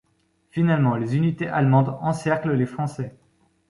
[0.49, 3.13] Finalement les unités allemandes encerclent les Français.